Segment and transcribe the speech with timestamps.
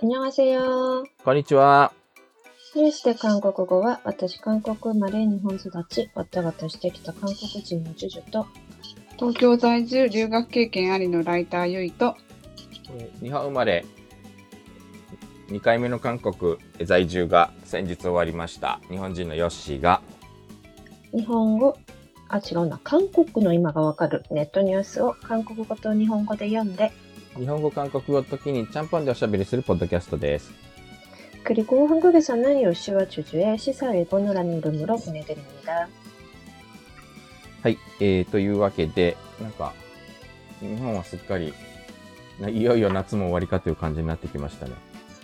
[0.00, 1.02] こんにちは。
[1.24, 1.92] こんにちは。
[2.72, 8.46] そして韓国語は、私、韓国生まれ、日本育ち、わたわたしてきた韓国人のジュジュと、
[9.16, 12.14] 東京在住、留学経験ありのライター、ゆいと、
[13.20, 13.84] 日本生まれ、
[15.48, 18.78] 2回目の韓国在住が先日終わりました。
[18.88, 20.00] 日本人のヨッシーが、
[21.12, 21.76] 日本語、
[22.28, 26.92] あ、違うな、韓国の今がわかるネットニュースを韓国語と日本語で読んで、
[27.37, 30.51] 日本語韓国語時にちゃんぽんでおしゃべりするポッドキャストです。
[31.43, 35.89] 그리고 한국에서는 요시와 주주의 시사 일본어라는 이름으로 보내드립니다.
[37.61, 39.73] はい、えー、というわけでなんか
[40.59, 41.53] 日本はすっかり
[42.39, 44.73] ないよいよ夏も終わりかという感じになってきましたね。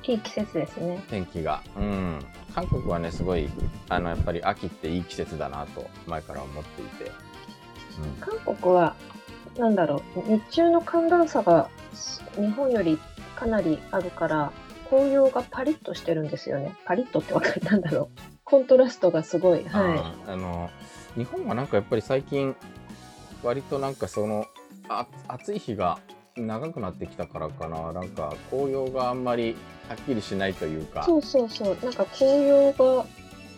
[0.05, 1.03] いい季節ですね。
[1.07, 1.61] 天気が。
[1.77, 2.19] うん。
[2.55, 3.47] 韓国はね、すごい、
[3.89, 7.11] あの、やっぱり秋っていい季節だなと前から思っていて。
[8.01, 8.41] うん。
[8.43, 8.95] 韓国は、
[9.55, 11.69] なんだろう、日中の寒暖差が
[12.36, 12.98] 日本より
[13.36, 14.52] かなりあるから、
[14.88, 16.74] 紅葉がパリッとしてるんですよね。
[16.84, 18.18] パリッとってわかるなんだろう。
[18.44, 19.64] コントラストがすごい。
[19.64, 20.70] はあーあの
[21.16, 22.54] 日本はなんかやっぱり最近
[23.42, 24.46] 割となんかその
[24.88, 25.98] あ暑い日が
[26.36, 29.56] 長くなってきたからかななんか紅葉があんまり
[29.88, 30.86] はっきりしないというい。
[30.86, 31.78] かそうそうそう。
[31.82, 33.06] なんか紅葉が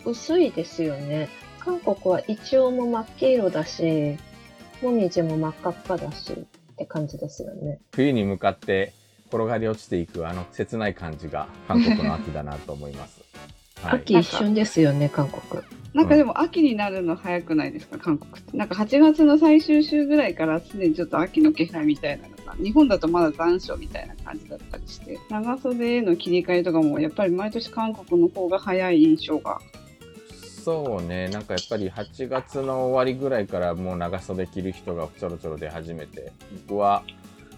[0.05, 1.29] 薄いですよね。
[1.59, 4.17] 韓国はイチョウも真っ黄色だし、
[4.81, 6.45] もみじも真っ赤っかだし
[6.77, 7.79] って感じですよね。
[7.91, 8.93] 冬に向かって
[9.29, 13.23] 転がり落ちていくあの切ない感じが韓国の秋だなと思います。
[13.81, 15.63] はい、秋一瞬ですよね、韓国。
[15.93, 29.59] なんかでも秋になるの早くないですか韓国ってなんか8月の最終週ぐらいからすでにちょっと秋の気配みたいなのが日本だとまだ残暑みたいな感じだったりして長袖への切り替えとかもやっぱり毎年韓国の方が早い印象が
[30.66, 36.32] そうねなんかやっぱり8月の終わりぐらいからもう長袖着る人がちょろちょろ出始めて
[36.68, 37.02] 僕は、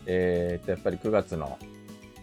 [0.06, 1.59] えーとやっぱり9月の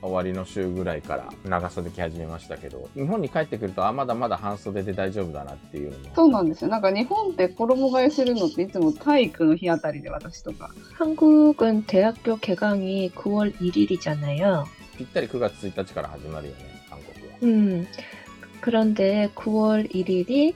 [0.03, 14.65] 終わりの週ぐらいから長袖着始めましたけど日本に帰ってくるとあまだまだ半袖で大丈夫だなっていうのもそうなんですよなんか日本って衣替えするのっていつも体育の日あたりで私とか 한국은 대학교 개강이 9월 1일이잖아요.
[14.97, 16.59] ぴったり9月1日から始まるよね
[16.89, 17.37] 韓国は。
[17.43, 17.87] 음,
[18.61, 20.55] 그런데 9월 1일이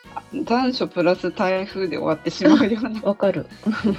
[0.45, 3.01] 残暑プラス台風で終わってしまうような。
[3.03, 3.45] わかる。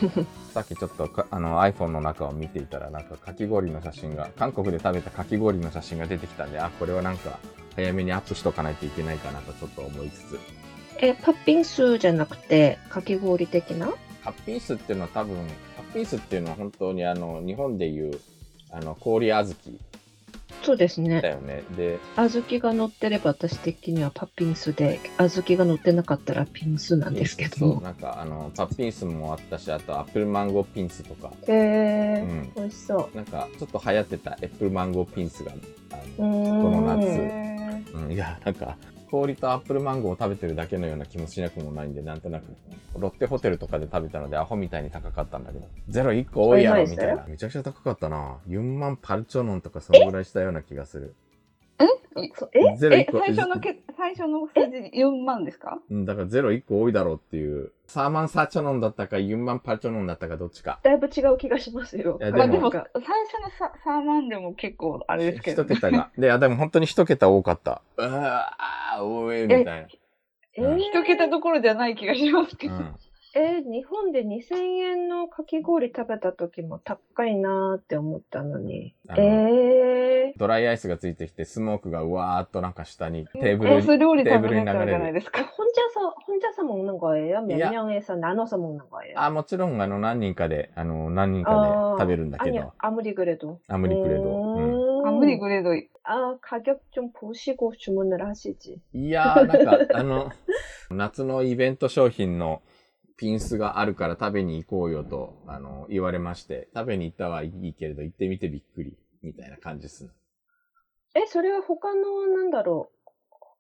[0.53, 7.39] さっきちょっとかあの iPhone の中を見ていたらなんかかき氷の写真が韓国で食べたかき氷の写真が出てきたんであこれはなんか
[7.75, 10.39] 早めにアップしとかないといけないかなとちょっと思いつつ。
[10.99, 13.87] え、パッピンスじゃなくて、かき氷的な？
[14.23, 15.43] ハッピースっていうのは多分ハ
[15.91, 18.21] ッピースっていうのは本当にあの日本でいう
[18.71, 19.55] あの氷小豆
[20.63, 21.21] そうですだね。
[21.29, 27.75] よねで小豆が乗ってれば私的にはパッピンスで、小豆が乗ってなかったらピンスなんですけども。
[27.75, 33.17] そうなんかあのパッピンスもあったしあとアップルマンゴーピンスとかへえうん美味しそう。
[33.17, 35.53] なんかちょっと流行ってた애플망고빙수が
[35.93, 38.05] あのこの夏ん。
[38.05, 38.77] うん、いやなんか
[39.13, 42.45] 氷とアップルマンゴーを食べてるだけのような気もしなくもないんでなんとなく。
[42.99, 45.69] ロッテホテルとかで食べたのでアホみたいに高かったんだけど。
[45.89, 47.27] ゼロ1個多いやろみたいな。
[47.29, 48.39] めちゃくちゃ高かったな。
[48.49, 51.15] 4万 팔천 원とかそのぐらいしたような気がする。
[51.31, 51.32] そ
[51.85, 52.77] え？
[52.77, 53.19] ゼロ1個。
[53.19, 55.79] え最初のけ最初の数字4万ですか？
[55.91, 57.73] うんだからゼロ1個多いだろうっていう。
[57.87, 60.81] サーマンサーチョノンだったか4万パルチョノンだったかどっちか。
[60.83, 62.19] だいぶ違う気がしますよ。
[62.21, 67.83] いやまあでも最初のさ3万でも結構あれですけど、一桁がでいやでも本当に一桁多かった。
[67.99, 69.73] うわー多いみたいな。
[69.77, 69.89] え
[70.59, 70.75] うん。
[70.77, 72.95] ー一桁どころじゃない気がしますけど、うん
[73.36, 78.96] えー日本で2000円のかき氷食べた時も高いなーって思ったのに。
[79.08, 87.42] あのえー、ドライアイスがついてきてスモークがうわーっとなんか下にテーブルにコース料理テー食べれちゃうブルに流れるじゃないですか 혼자서 혼자서 먹는 거예요?
[87.42, 87.70] 몇 야.
[87.72, 89.14] 명에서 나눠서 먹는 거예요?
[89.18, 93.60] あ、もちろん、あの、何人かで、あの、何人かあーで食べるんだけ 아니 ど、 아무리 그래도.
[93.68, 94.24] アムリクレド。
[94.24, 95.06] うん 음.
[95.06, 95.70] 아무리 그래도
[96.04, 98.80] 아 가격 좀 보시고 주문을 하시지.
[98.94, 100.32] いやー、なんか、あの、
[100.90, 102.62] 夏のイベント商品の
[103.23, 110.11] ピンスがあるから食べに行こうよと、あの、言われまして、食べに行ったはいいけれど、行ってみてびっくり、みたいな感じですね。
[111.15, 112.99] え、それは他のなんだろう。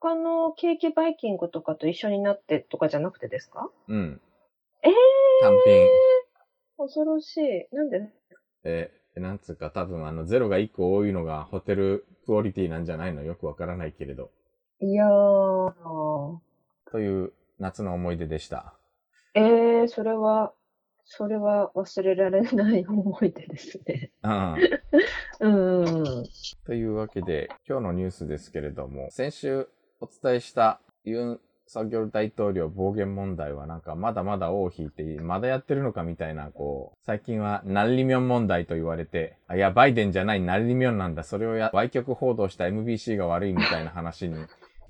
[0.00, 3.70] 他のケーキバイキングとかと一緒になってとかじゃなくてですか？
[3.87, 4.20] うん。
[4.82, 4.93] えー
[5.43, 5.88] 単品。
[6.76, 7.69] 恐ろしい。
[7.73, 8.08] なんで？
[8.65, 13.23] えなんつうか多分あのゼロが1個多いのがホテルクオリティなんじゃないの？
[13.23, 14.31] よくわからないけれど。
[14.81, 15.70] いやー、
[16.91, 18.75] という夏の思い出でした。
[19.34, 20.52] えー、それは、
[21.05, 24.11] それは忘れられない思い出ですね。
[24.23, 24.56] うん
[25.40, 26.25] うん。
[26.64, 29.69] というわけで、今日のニュースですけれども、先週
[30.00, 44.37] お伝えしたユン・ソギョル大統領暴言問題はなんかまだまだ尾を引いて、まだやってるのかみたいな、こう、最近はナリミョン問題と言われて、あいや、バイデンじゃないナリミョンなんだ、それをや、歪曲報道した MBC が悪いみたいな話に、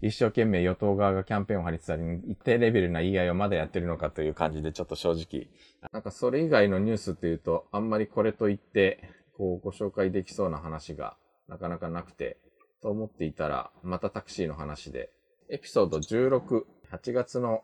[0.03, 5.49] 一生懸命与党側がキャンペーンを張りつつあり、一定レベルな言い合いをまだやってるのかという感じで、ちょっと正直、
[5.93, 9.09] なんかそれ以外のニュースっていうと、あんまりこれといって、
[9.39, 11.17] こう、ご紹介できそうな話が
[11.49, 12.37] なかなかなくて、
[12.83, 15.11] と思っていたら、またタクシーの話で、
[15.49, 17.63] エピソード16、8月の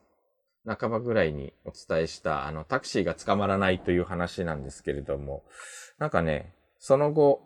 [0.65, 5.43] 半ばぐらいにお伝えした、あの、タクシーが捕まらないという話なんですけれども、
[5.99, 7.43] なんかね、その後、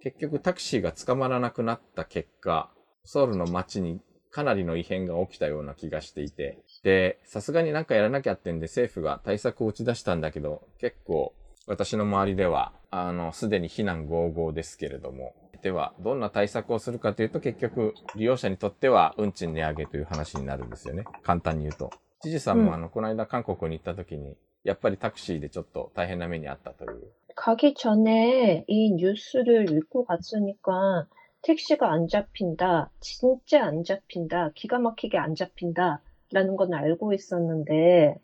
[0.00, 2.70] 結局タクシーが捕まらなくなった結果、
[3.02, 4.00] ソウルの街に
[4.31, 11.33] かなりの異変が起きたような気がしていて、で、さすがになんかやらなきゃってんで政府が対策を打ち出したんだけど、結構
[11.67, 21.05] 私の周りでは、あの、すでに非難合々ですけれども、では、どんな対策をするかというと、結局、利用者にとっては、運賃値上げという話になるんですよね。
[21.23, 21.89] 簡単に言うと。
[22.21, 27.13] 知事さんも、うんあの、この間韓国に行った時に、やっぱりタクシーでちょっと大変な目にあったという。
[27.35, 31.07] 가기 전에 이 뉴스를 읽고 갔으니까
[31.42, 36.02] 택시가 안 잡힌다, 진짜 안 잡힌다, 기가 막히게 안 잡힌다,
[36.32, 38.16] 라는 건 알고 있었는데,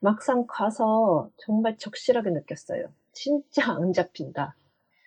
[0.00, 2.88] 막상 가서 정말 적실하게 느꼈어요.
[3.12, 4.54] 진짜 안 잡힌다.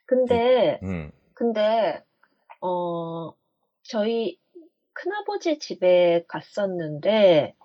[0.06, 1.12] 근데, うん。
[1.34, 2.04] 근데,
[2.62, 3.34] 어,
[3.84, 4.38] 저희
[4.94, 7.56] 큰아버지 집에 갔었는데,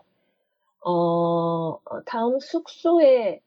[0.84, 3.40] 어, 다음 숙소에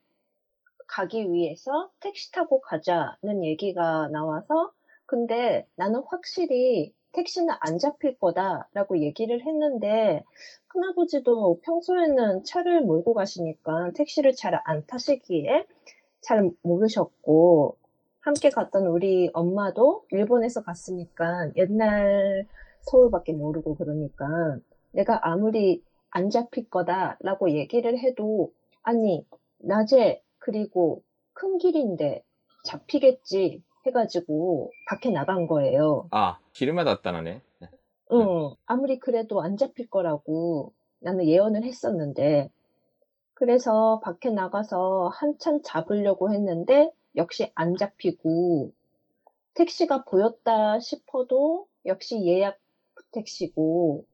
[0.88, 4.72] 가기 위해서 택시 타고 가자는 얘기가 나와서,
[5.10, 10.24] 근데 나는 확실히 택시는 안 잡힐 거다라고 얘기를 했는데,
[10.68, 15.66] 큰아버지도 평소에는 차를 몰고 가시니까 택시를 잘 안 타시기에
[16.22, 17.78] 잘 모르셨고,
[18.22, 22.46] 함께 갔던 우리 엄마도 일본에서 갔으니까 옛날
[22.82, 24.28] 서울밖에 모르고 그러니까
[24.92, 28.52] 내가 아무리 안 잡힐 거다라고 얘기를 해도
[28.84, 29.26] 아니
[29.58, 31.02] 낮에 그리고
[31.34, 32.24] 큰 길인데
[32.66, 36.08] 잡히겠지 해가지고 밖에 나간 거예요.
[36.12, 37.42] 아, 기름에 닿다나네.
[38.12, 42.50] 응, 아무리 그래도 안 잡힐 거라고 나는 예언을 했었는데.
[43.34, 48.72] 그래서 밖에 나가서 한참 잡으려고 했는데 역시 안 잡히고
[49.56, 52.58] 택시가 보였다 싶어도 역시 예약
[53.12, 54.06] 택시고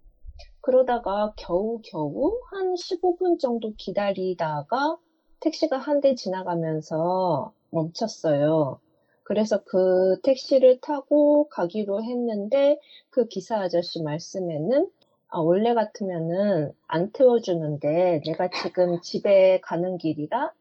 [0.62, 4.98] 그러다가 겨우겨우 한 15분 정도 기다리다가
[5.40, 8.80] 택시가 한 대 지나가면서 멈췄어요.
[9.26, 12.80] 그래서 그 택시를 타고 가기로 했는데,
[13.10, 14.90] 그 기사 아저씨 말씀에는
[15.28, 20.54] 아, 원래 같으면은 안 태워주는데 내가 지금 집에 가는 길이라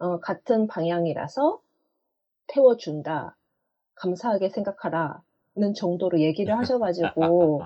[0.00, 1.62] 어, 같은 방향이라서
[2.48, 3.36] 태워준다.
[3.94, 7.62] 감사하게 생각하라는 정도로 얘기를 하셔가지고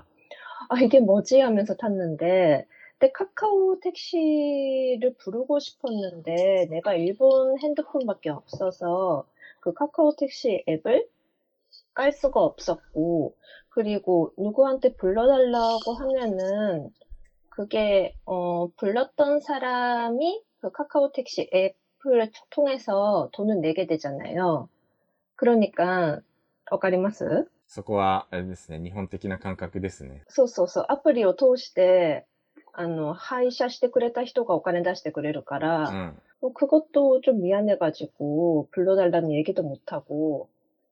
[0.68, 2.66] 아 이게 뭐지 하면서 탔는데
[2.98, 9.26] 근데 카카오 택시를 부르고 싶었는데 내가 일본 핸드폰밖에 없어서
[9.65, 11.07] 그 카카오 택시 앱을
[11.93, 13.35] 깔 수가 없었고
[13.69, 16.89] 그리고 누구한테 불러달라고 하면은
[17.49, 24.69] 그게 어 불렀던 사람이 그 카카오 택시 앱을 통해서 돈을 내게 되잖아요.
[25.35, 26.21] 그러니까
[26.69, 30.23] わかりますそこは、あれですね、日本的な感覚ですね。
[30.27, 30.85] そうそうそう。
[30.89, 32.25] アプリを通して、
[32.73, 36.21] あの、配車してくれた人がお金出してくれるかうら、ん。
[36.41, 40.49] 뭐 그것도 좀 미안해가지고 불러달라는 얘기도 못하고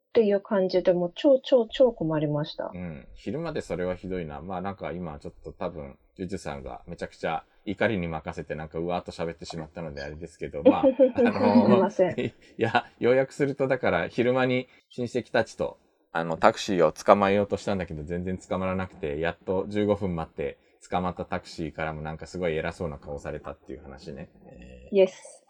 [0.10, 2.78] っていう感じでもう超超超困りましたう。
[2.78, 3.08] ん。
[3.14, 4.42] 昼間でそれはひどいな。
[4.42, 12.20] まあなんか今ちょっと多分、ジュジュさんがめちゃくちゃ怒りに任せてなんかうわーっと喋ってしまったのであれですけど、まあ、あす みのません。
[12.20, 15.78] いや、要約するとだから昼間に親戚たちと
[16.12, 20.58] あのタクシーを捕まえようとしたんだけど全然捕まらなくて、やっと15分待って
[20.91, 24.31] 捕まったタクシーからもなんかすごい偉そうな顔されたっていう話ね。
[24.47, 25.45] えーイエス。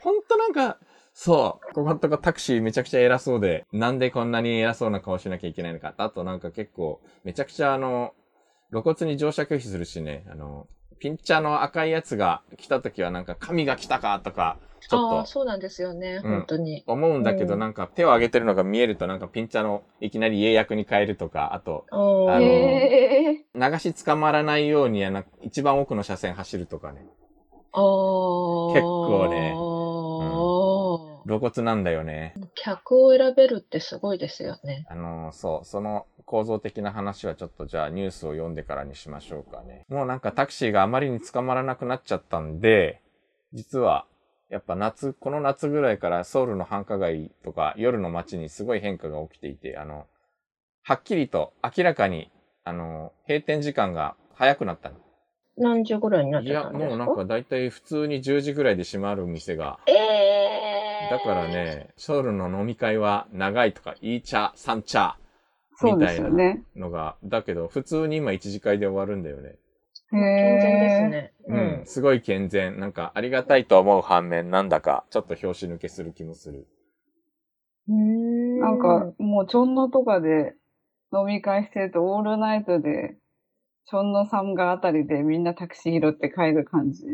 [0.00, 0.78] ほんとなんか、
[1.14, 5.94] そう、ここんとこタクシーめちゃくちゃ偉そうで、なんでこんなに偉そうな顔しなきゃいけないのか。
[5.96, 8.12] あとなんか結構、めちゃくちゃあの、
[8.70, 10.66] 露骨に乗車拒否するしね、あの、
[11.02, 16.30] ピンチャーの赤いやつが来た時はなんか神が来たかとか、ちょっああ、とそうなんですよね、うん。
[16.30, 16.84] 本当に。
[16.86, 17.60] 思うんだけど、うん。
[17.60, 25.02] なんか手を挙げてるのが見えるとなんかピンチャーのいきなり英訳に変えるとか、あと、あの流し捕まらないように
[25.40, 27.04] 一番奥の車線走るとかね。
[27.74, 29.58] 結構ねあ
[31.26, 32.34] 露骨なんだよね。
[32.54, 34.86] 客を選べるってすごいですよね。
[34.88, 39.84] あの、そう、その構造的な話はちょっとじゃあニュースを読んでからにしましょうかね。
[39.88, 43.00] もうなんかタクシーがあまりに捕まらなくなっちゃったんで、
[43.52, 44.06] 実は、
[44.48, 50.06] やっぱ夏、この夏ぐらいからソウルの繁華街とか夜の街にすごい変化が起きていて、あの、
[50.82, 52.30] はっきりと明らかに、
[52.64, 54.96] あの、閉店時間が早くなったの。
[55.56, 56.96] 何時ぐらいになっいや、ちゃったんですか？
[56.96, 59.78] もうなんかだいたい普通に10時ぐらいで閉まる店が。
[59.86, 60.31] ええー。
[61.10, 61.48] だから。
[61.48, 65.16] ね、ソウルの飲み会は長いとか、いい茶、三茶
[65.74, 66.62] そうですよね。
[66.76, 69.56] のが、だけど普通に今一次会で終わるんだよね。
[70.12, 71.32] へ健全ですね。
[71.48, 72.78] うん、すごい健全。
[72.78, 76.66] なんかありがたいと思う反面、なんだかちょっと拍子抜けする気もする。
[77.88, 78.60] うん。
[78.60, 80.54] なんか、もう、チョンノとかで
[81.12, 83.16] 飲み会してると、オールナイトで、
[83.86, 87.04] チョンノサムガあたりでみんなタクシー拾って帰る感じ、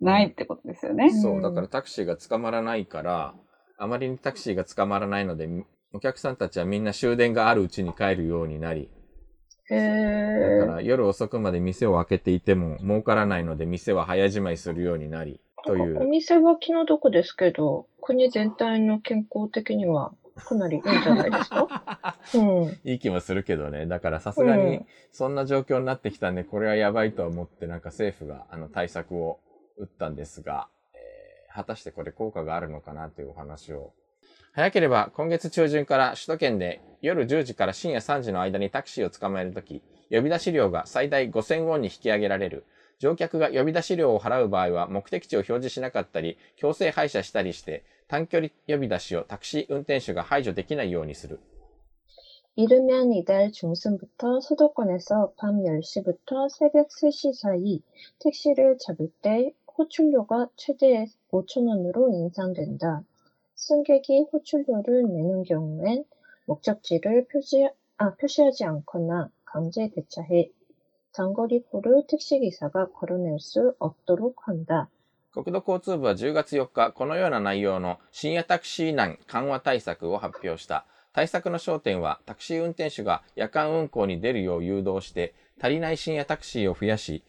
[0.00, 1.10] ないってことですよね。
[1.10, 3.34] そう、だからタクシーが捕まらないから、
[3.78, 5.48] あまりにタクシーが捕まらないので、
[5.92, 8.90] お客さんたちはみんな終電があるうちに帰るようになり、
[9.68, 16.06] へだえから夜遅くまで店を開けていても儲からないので店は早じまいするようになり、といおう。
[16.06, 22.16] 店は気の毒ですけど、国全体の健康的にはかなりいいんじゃないですか？
[22.34, 22.78] うん。
[22.84, 23.86] いい気もするけどね。
[23.86, 29.40] だからさすがにそんな状況になってきたんで、これはやばいと思ってなんか政府があの対策を
[29.77, 33.91] 打ったんですが、えー果たしてこれ効果があるのかなというお話を。
[34.53, 42.65] 早ければ今月中旬から首都圏で夜10時から深夜3時の間にタクシーを捕まえるとき、呼び出し料が最大5000ウォンに引き上げられる。
[42.99, 51.39] 乗客が呼び出し料を払う場合は目的地を表示しなかったり、強制廃車したりして、短距離呼び出しをタクシー運転手が排除できないようにする。
[52.57, 57.81] 이르면 이달 중순부터 수도권에서 밤 10시부터 새벽 3시 사이
[58.19, 63.03] 택시를 잡을 때 호출료가 최대 5천원으로 인상된다.
[63.55, 66.05] 승객이 호출료를 내는 경우엔
[66.45, 70.49] 목적지를 표시, 아, 표시하지 않거나 강제 배차해
[71.11, 74.89] 장거리표를 택시기사가 걸어낼 수 없도록 한다.
[75.33, 80.85] 国土交通部は10月4日、このような内容の深夜タクシー難緩和対策を発表した。
[81.13, 87.23] 対策の焦点は、タクシー運転手が夜間運行に出るよう誘導して、足りない深夜タクシーを増やし、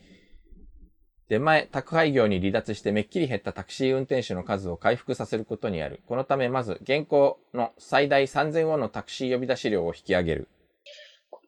[1.29, 6.01] 出前、宅配業に離脱してめっきり減ったタクシー運転手の数を回復させることにある。
[6.07, 10.49] このため、まず、現行の最大3000ウォンのタクシー呼び出し料を引き上げる。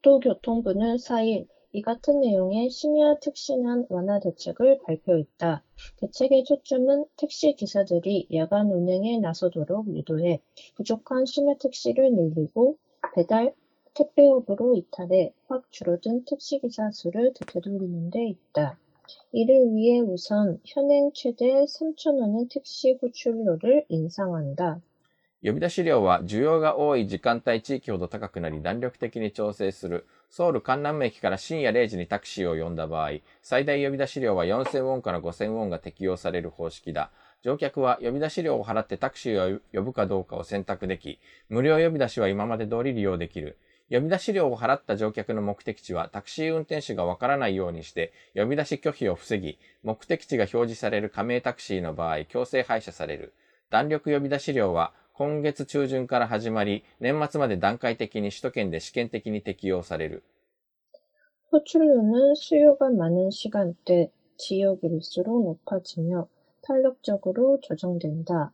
[0.04, 5.64] 국토교통부는 4일 이 같은 내용의 심야 택시난 완화 대책을 발표했다.
[5.96, 10.40] 대책의 초점은 택시 기사들이 야간 운행에 나서도록 유도해
[10.76, 12.76] 부족한 심야 택시를 늘리고
[13.14, 13.54] 배달,
[13.94, 18.78] 택배업으로 이탈해 확 줄어든 택시기사 수를 되돌리는 데 있다.
[19.32, 24.80] 이를 위해 우선 현행 최대 3,000원의 택시 호출료를 인상한다.
[25.42, 30.06] 呼び出し料は需要が多い時間帯地域ほど高くなり弾力的に調整する。
[30.30, 33.10] ソウル関南駅から深夜0時にタクシーを呼んだ場合、
[33.42, 37.10] 最大呼び出し料は4000ウォンから5000ウォンが適用される方式だ。
[37.42, 41.18] 乗客は呼び出し料を払ってタクシーを呼ぶかどうかを選択でき、
[41.50, 43.58] 無料呼び出しは今まで通り利用できる。
[43.90, 53.34] 呼び出し料を払った乗客の目的地はタクシー運転手がわからないようにして、呼び出し拒否を防ぎ、目的地が表示される加盟タクシーの場合、強制廃車される。
[53.70, 60.22] 弾力呼び出し料は今月中旬から始まり、年末まで段階的に首都圏で試験的に適用される。
[61.52, 66.26] 호출료는 수요가 많은 시간대, 지역일수록 높아지며
[66.62, 68.52] 탄력적으로 조정된다.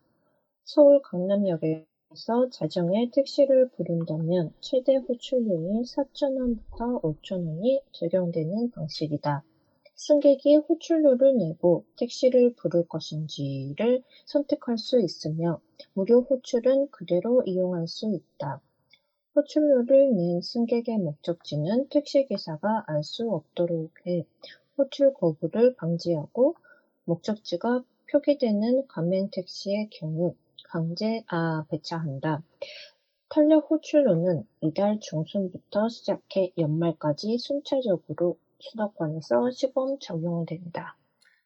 [0.64, 9.43] 서울 강남역에 서 자정에 택시를 부른다면 최대 호출료인 4,000원부터 5,000원이 적용되는 방식이다.
[9.95, 15.59] 승객이 호출료를 내고 택시를 부를 것인지를 선택할 수 있으며
[15.93, 18.61] 무료 호출은 그대로 이용할 수 있다.
[19.35, 24.25] 호출료를 낸 승객의 목적지는 택시기사가 알 수 없도록 해
[24.77, 26.55] 호출 거부를 방지하고
[27.05, 30.35] 목적지가 표기되는 가맹 택시의 경우
[30.74, 32.42] 강제 아, 배차한다.
[33.28, 40.96] 탄력 호출료는 이달 중순부터 시작해 연말까지 순차적으로 수도권에서 시범 적용된다.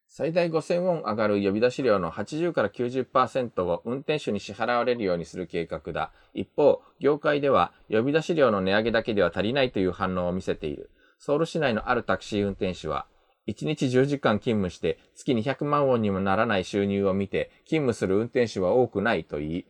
[0.06, 6.12] 最大5000ウォン上がる呼び出し料の80から90%を運転手に支払われるようにする計画だ。
[6.34, 10.90] 一方、業界では呼び出し料の値上げだけでは足りないという反応を見せている。
[11.18, 13.06] ソウル市内のあるタクシー運転手は、
[13.48, 19.64] 1日10時間勤務して月200万ウォンにもならない収入を見て勤務する運転手は多くないと言い、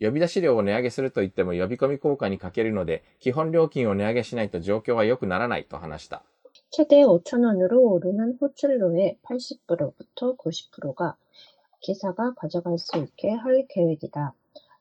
[0.00, 6.22] 呼び出し料を値上げすると言っても呼び込み効果に欠けるので、基本料金を値上げしないと状況は良くならないと話した。
[6.70, 11.16] 최대 5,000원으로 오르는 호출료의 80%부터 90%가
[11.80, 14.34] 기사가 가져갈 수 있게 할 계획이다.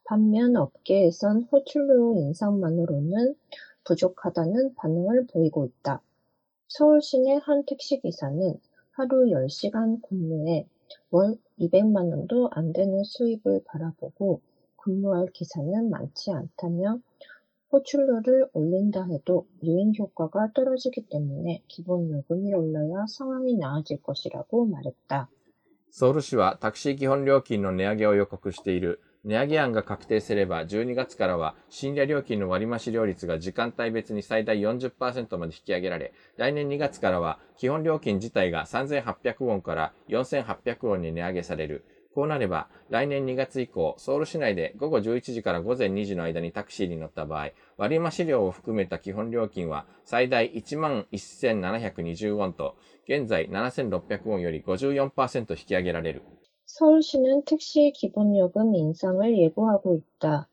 [0.03, 3.35] 반면 업계에선 호출료 인상만으로는
[3.85, 6.01] 부족하다는 반응을 보이고 있다.
[6.71, 8.59] 서울 시내 한 택시기사는
[8.91, 10.67] 하루 10시간 근무에
[11.11, 14.41] 월 200만 원도 안 되는 수입을 바라보고
[14.75, 16.99] 근무할 기사는 많지 않다며
[17.71, 25.29] 호출료를 올린다 해도 유인 효과가 떨어지기 때문에 기본 요금이 올라야 상황이 나아질 것이라고 말했다.
[25.89, 29.01] ソウル市はタクシー基本料金の値上げを予告している。
[29.24, 41.84] 値上げ案が確定すれば、12月からは深夜料金の割増料率が時間帯別に最大40%まで引き上げられ、来年2月からは基本料金自体が3800ウォンから4800ウォンに値上げされる。
[42.14, 52.76] こうなれば、来年2月以降、ソウル市内で午後11時から午前2時の間にタクシーに乗った場合、割増料を含めた基本料金は最大11,720ウォンと、
[53.08, 56.22] 現在7600ウォンより54%引き上げられる。
[56.76, 60.48] 서울시는 택시 기본요금 인상을 예고하고 있다.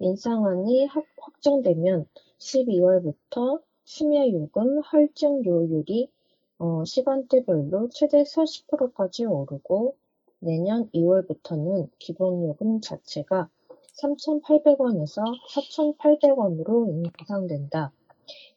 [0.00, 2.06] 인상안이 확- 확정되면
[2.38, 6.10] 12월부터 심야 요금 할증료율이
[6.58, 9.94] 어, 시간대별로 최대 40%까지 오르고
[10.40, 13.48] 내년 2월부터는 기본요금 자체가
[13.94, 15.22] 3,800원에서
[15.54, 16.88] 4,800원으로
[17.20, 17.92] 인상된다.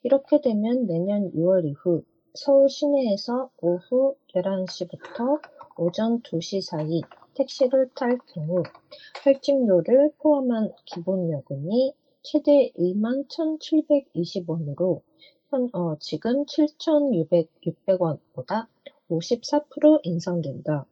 [0.01, 2.01] 이렇게 되면 내년 6월 이후
[2.33, 5.39] 서울 시내에서 오후 11시부터
[5.76, 7.02] 오전 2시 사이
[7.34, 8.64] 택시를 탈 경우
[9.24, 15.02] 할증료를 포함한 기본요금이 최대 21,720원으로
[15.50, 18.68] 현, 어, 지금 7,600원보다
[19.08, 20.84] 54% 인상된다.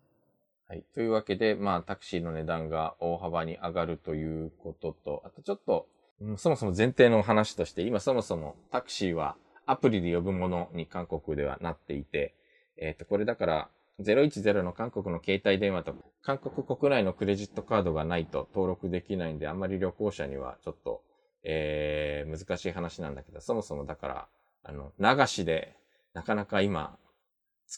[0.69, 0.83] はい。
[0.95, 5.87] というわけで、まあ、タクシーの値段が大幅に上がるということと、あとちょっと、
[6.21, 9.37] うんそもそも前提の話として、今そもそもタクシーは
[9.67, 12.35] アプリで呼ぶものに韓国ではなっていて、
[12.79, 13.69] えっ、と、これだから、
[14.02, 21.02] 010の韓国の携帯電話と韓国国内のクレジットカードがないと登録できないんで、あんまり旅行者にはちょっと、
[21.44, 24.28] えー、難しい話なんだけど、そもそもだから、
[24.64, 25.76] あの、流しで
[26.14, 26.98] なかなか今、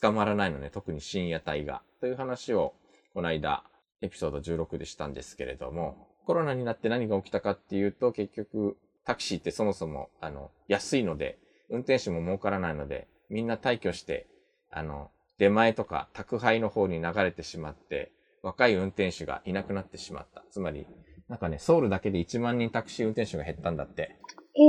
[0.02, 1.84] 捕まらないのね、特に深夜帯が。
[2.02, 2.74] という話を、
[3.14, 3.64] この間、
[4.02, 11.38] エピソード16でしたんですけれども、コロナになって何が起きたかっていうと、結局、タクシーってそもそも、あの、安いので、
[11.70, 14.28] 運転手も儲からないので、みんな退去して、
[14.72, 15.12] あの、
[15.44, 20.44] 出前とか宅配の方に流れてしまって、若い運転手がいなくなってしまった。
[20.50, 20.88] つまり、
[21.28, 24.16] なんかね、ソウルだけで1万人タクシー運転手が減ったんだって。
[24.58, 24.62] 에...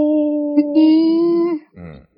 [1.77, 2.09] うん。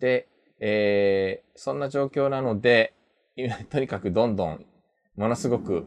[0.00, 2.94] で、えー、そんな状況なので、
[3.36, 4.64] 今 とにかくどんどん、
[5.16, 5.86] ものすごく、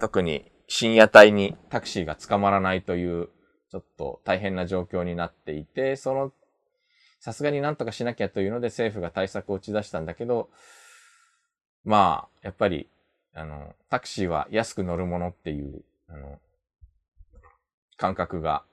[0.00, 3.28] 特に深夜帯にタクシーが捕まらないという、
[3.70, 6.32] ちょっと大変な状況になっていて、その、
[7.20, 10.50] さすがになんとかしなきゃというので政府が対策を打ち出したんだけど、
[11.84, 12.88] まあ、やっぱり、
[13.34, 16.38] あの、タクシーは安く乗るものっていう、あの、
[17.96, 18.64] 感覚が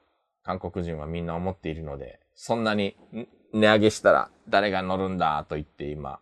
[0.42, 2.96] 韓国人はみんな思っているので、そんなに
[3.52, 6.20] 値上げしたら誰が乗るんだと言って今、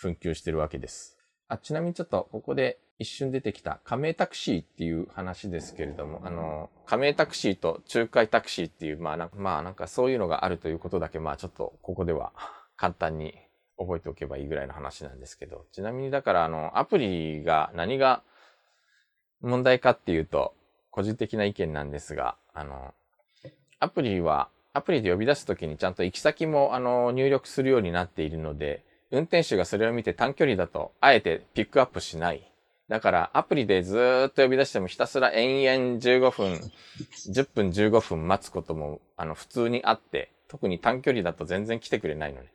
[0.00, 1.18] 紛糾してるわけです。
[1.48, 12.32] あ、ちなみにちょっとここで一瞬出てきた加盟タクシーっていう話ですけれども、あの、加盟タクシーと仲介タクシーっていう、まあな、まあなんかそういうのがあるということだけ、まあちょっとここでは
[12.76, 13.34] 簡単に
[13.80, 18.22] 覚えておけばいいぐらいの話なんですけど、ちなみにだからあの、アプリが何が
[19.40, 20.54] 問題かっていうと、
[20.90, 22.94] 個人的な意見なんですが、あの、
[23.78, 32.46] アプリは、アプリで呼び出すときにちゃんと行き先も、あの、入力するようになっているので、運転手がそれを見て短距離だと、あえてピックアップしない。
[32.88, 36.60] だから、アプリでずっと呼び出してもひたすら延々15分、
[37.32, 42.52] 10分15分待つことも、あの、普通にあって、特に短距離だと全然来てくれないのね。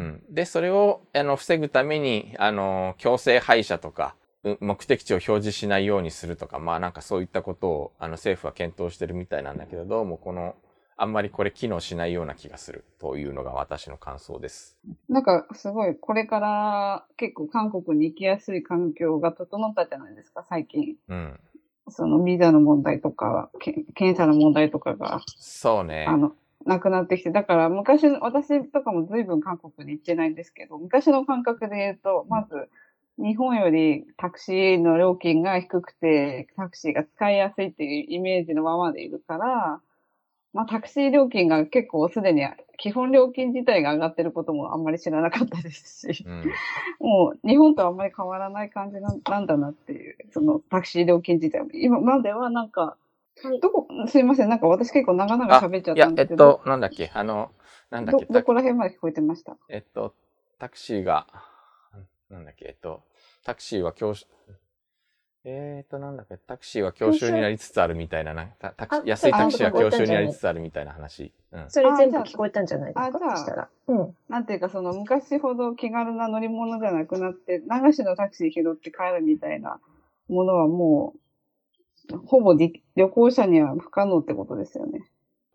[0.00, 0.34] 음, うん。
[0.34, 10.54] で、それを、あの、防ぐために、あの、強制配車とか、う目的地を表示しないようにするとか、まあなんかそういったことを、あの、政府は検討してるみたいなんだけど、どうもこの、
[10.96, 14.78] あんまりこれ機能しないような気がするというのが私の感想です。
[15.08, 20.96] なんかすごい、これから結構韓国に行きやすい環境が整ったじゃないですか、最近。
[21.08, 21.40] うん。
[21.88, 26.04] そのビザの問題とか、け検査の問題とかが、そうね。
[26.06, 26.32] あの、
[26.66, 32.68] なくなってきて、だから昔、私とかも随分韓国に行ってないんですけど、昔の感覚で言うと、まず、
[33.18, 39.80] 日本よりタクシーの料金が低くて、タクシーが使いやすいっていうイメージのままでいるから、
[40.52, 42.42] まあタクシー料金が結構すでに
[42.76, 46.44] 基本料金自体が上がってることもあんまり知らなかったですし、うん。
[46.98, 51.68] もう日本とあんまり変わらない感じなんだなっていう、そのタクシー料金自体も。
[51.72, 53.09] 今まではなんか、はい
[53.60, 57.50] どこ、すいません、なんか私結構長々あ喋っちゃっいやたん、ですけど、えっと、なんだっけ、あの、
[57.90, 59.56] なんだっどけ、、どこら辺まで聞こえてました？
[59.68, 60.14] えっと、
[60.58, 61.26] タクシーが、
[62.28, 63.02] なんだっけ、えっと、
[63.44, 64.26] タクシーは教師、
[65.44, 71.32] えーと、なんだっけ、タクシーは教習になりつつあるみたいな、なタタクシあー安いタクシーは教習になりつつあるみたいな話。
[71.52, 71.70] うん。
[71.70, 73.16] それ全部聞こえたんじゃないですか？
[73.16, 73.68] あじゃあそしたら。
[73.88, 74.16] うん。
[74.28, 79.80] なんていうか、その昔ほど気軽な乗り物じゃなくなって、流しのタクシー拾って帰るみたいな
[80.28, 81.19] ものはもう、
[82.26, 85.00] ほぼり旅行者には不可能ってことですよね。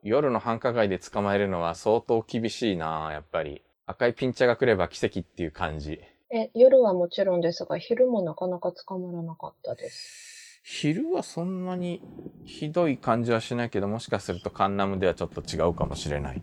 [0.03, 3.61] 夜の繁華街で捕まえるのは相当厳しいなやっぱり。
[3.87, 5.99] 赤いピンチャが来れば奇跡っていう感じ。
[6.31, 10.59] え、夜はもちろんですが、昼もなかなか捕まらなかったです。
[10.63, 12.01] 昼はそんなに
[12.45, 16.41] ひどい感じはしないけど、もしかするとカンナムではちょっと違うかもしれない。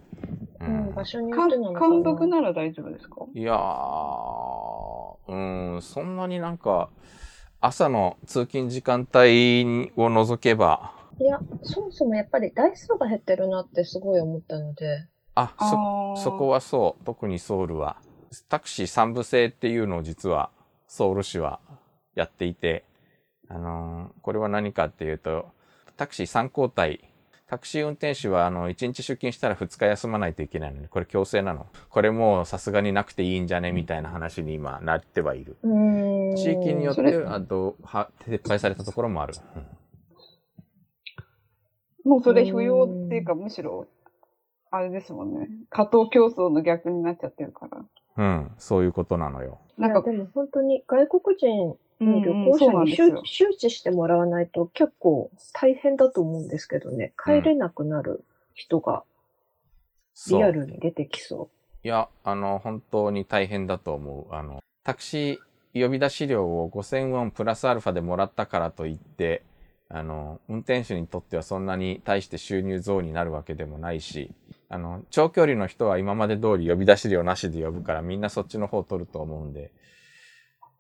[0.61, 1.05] ううん、ん場。
[1.05, 1.94] 所によかってなのかな。
[1.94, 3.27] 監督なら大丈夫ですか？
[3.35, 3.57] いやー、
[5.27, 6.90] うん、そんなになんか、
[7.64, 15.55] 朝の通勤時間帯を除けば、いや、そもそもやっぱり台数が減ってるなってすごい思ったので、あ、
[16.16, 17.98] そ、そこはそう、特にソウルは。
[18.48, 20.51] タクシー三部制っていうのを実は
[20.88, 21.61] ソウル市は
[22.16, 22.85] やっていて、
[23.48, 25.53] あのーこれは何かっていうと、
[25.96, 27.12] タクシー3交代、
[27.53, 31.67] タクシー運転手はあの1日出勤したら2日休まないといけないのに、これ強制なの。
[31.91, 35.59] これもうさすがになくていいんじゃねみたいな話に今なってはいる。
[36.35, 39.35] 地域によって、あと、は、撤廃されたところもある。
[42.07, 43.87] もうそれ不要っていうか、むしろ、
[44.71, 45.51] あれですもんね。
[45.69, 47.85] 加藤競争の逆になっちゃってるから。
[48.17, 49.59] うん、うん、そういうことなのよ。
[49.77, 57.12] なんか、でも本当に外国人うんに旅行者に周知してもらわないと結構大変だと思うんですけどね。
[57.23, 59.05] 帰れなくなる人が
[60.15, 61.49] そうリアルに出てきそ
[61.85, 64.35] いや、あの、本当に大変だと思う。
[64.35, 69.43] あの、タクシー呼び出し料を5000ウォンプラスアルファでもらったからといって、
[69.88, 74.31] あの、運転手にとってはそんなに対して収入増になるわけでもないし、
[74.69, 79.71] あの、長距離の人は今まで通り呼び出し料なしで呼ぶからみんなそっちの方を取ると思うんで。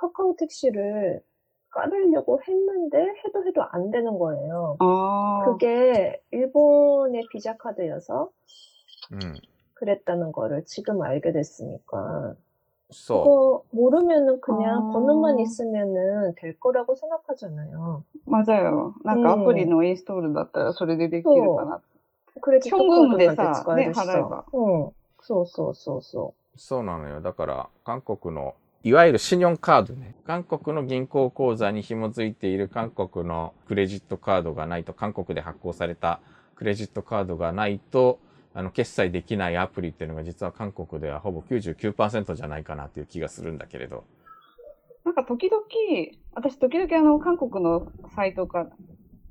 [0.00, 1.22] 카카오 택시를
[1.70, 4.76] 깔으려고 했는데 해도 해도 안 되는 거예요.
[4.80, 5.44] ああ。
[5.44, 8.30] 그게 일본의 비자 카드여서
[9.12, 9.34] うん。
[9.74, 12.34] 그랬다는 거를 지금 알게 됐으니까
[12.90, 14.92] そ 그거 모르면은 그냥 아.
[14.92, 18.04] 번호만 있으면은 될 거라고 생각하잖아요.
[18.24, 18.94] 맞아요.
[19.04, 21.80] なんかアプリのインストールだったらそれでできるかな。
[22.40, 24.44] 크레디트 현금으로 카드 사,使えるし 네, さ 받아봐.
[24.54, 24.92] 응.
[25.20, 27.20] そうそうそうそうそうなのよ。
[27.20, 30.15] だから、韓国の、 いわゆる信用カードね。
[30.25, 36.19] 韓国の銀行口座に紐づいている韓国のクレジットカードがないと、韓国で発行された
[36.55, 38.19] クレジットカードがないと、
[38.53, 44.03] あの、決済できないアプリっていうのが実は韓国ではほぼ99%じゃないかなっていう気がするんだけれど。
[45.05, 45.61] なんか時々、
[46.33, 48.69] 私時々あの、韓国のサイトから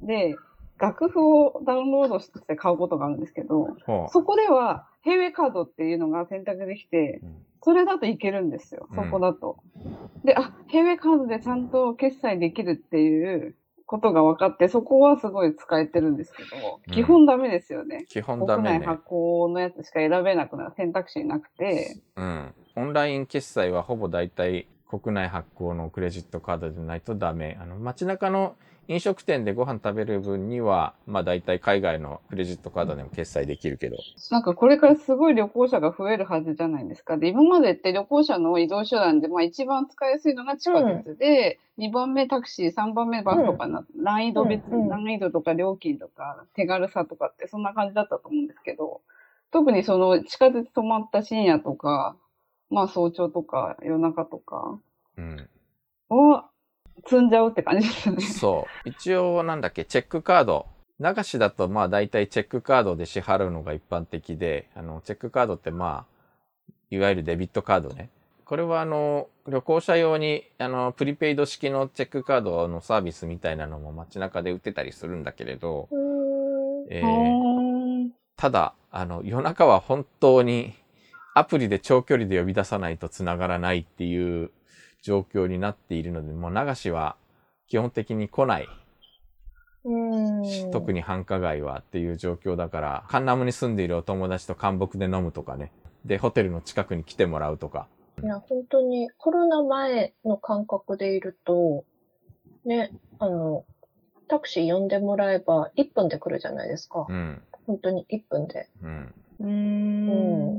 [0.02, 0.36] で、
[0.78, 3.76] 楽譜をダウンロードして買うことがあるんですけど。
[4.12, 8.88] そこでは、ヘイウェイカードっていうのが選択できて、うんそれだといけるんですよ。
[8.90, 9.58] うんそこだと。
[10.24, 18.06] で、あ、ヘイウェイカードでちゃんと決済できるっていうことが分かって、そこはすごい使えてるんですけど、うん基本ダメですよね。
[18.08, 18.78] 基本ダメね。
[18.78, 22.54] 国内発行のやつしか選べなくなる選択肢なくて、うん。
[22.76, 27.58] オンライン決済はほぼ大体国内発行のクレジットカードでないとダメ。
[27.60, 28.56] あの、街中の
[28.88, 33.96] 飲食店でご飯食べる分には、まあ大体海外のクレジットカードでも決済できるけど。
[34.30, 37.16] なんかこれからすごい旅行者が増えるはずじゃないですか。
[37.16, 49.02] で、今までって旅行者の移動手段で、まあ一番使いやすいのが地下鉄で、2番目タクシー、3番目バスとかな、難易度別、うんうん難易度とか料金とか手軽さとかってそんな感じだったと思うんですけど、
[49.52, 52.16] 特にその地下鉄止まった深夜とか、
[52.70, 54.78] まあ早朝とか夜中とか
[55.16, 55.48] うん。
[56.10, 56.42] を
[57.06, 58.20] 積んじゃうって感じですよね。
[58.22, 58.88] そう。
[58.88, 60.66] 一応なんだっけ、チェックカード。
[61.00, 68.10] 流しだとまあ大体チェックカードで支払うのが一般的で、あの、チェックカードってまあ、いわゆるデビットカードね。
[68.44, 80.74] これはあの、旅行者用に、あの、プリペイド式のチェックカードのサービスみたいなのも街中で売ってたりするんだけれど、 음, えうーただ、あの、夜中は本当に
[81.34, 84.50] アプリで長距離で呼び出さないと繋がらないっていう
[85.02, 87.16] 状況になっているので、もう流しは
[87.66, 88.68] 基本的に来ない。
[89.84, 90.70] 음.
[90.70, 95.72] 特に繁華街はっていう状況だから、カンナムに住んでいるお友達と韓木で飲むとかね。
[96.04, 97.88] で、ホテルの近くに来てもらうとか。
[98.22, 101.84] いや、本当にコロナ前の感覚でいると、
[102.66, 103.64] ね、あの、
[104.28, 107.06] タクシー呼んでもらえば1分で来るじゃないですか。
[107.08, 107.42] うん。
[107.66, 109.14] 本当に1分でうん。
[109.40, 109.48] うー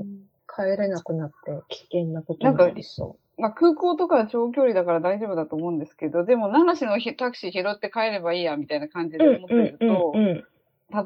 [0.04, 0.27] ん。
[0.54, 9.19] 帰れなくなって危険なことになりそまあ、空港とかは長距離だから大丈夫だと思うんですけど、でも、奈良市のひタクシー拾って帰ればいいや、みたいな感じう。
[9.19, 10.43] で思ってると、うんうん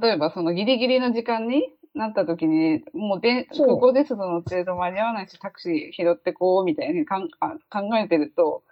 [0.02, 8.64] 例えばそのギリギリの時間になった時に、もうで空港鉄道乗ってると間に合わないし、タクシー拾ってこうみたいにかんあ考えてると、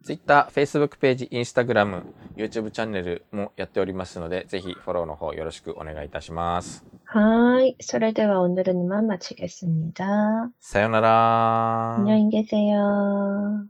[0.03, 6.85] Twitter、Facebook ページ、Instagram、YouTube チャンネルもやっておりますので、ぜひフォローの方よろしくお願いいたします。
[7.05, 11.97] 하이それでは오늘은 이만 마치겠습니다.さよなら。
[11.99, 13.67] 안녕히 계세요.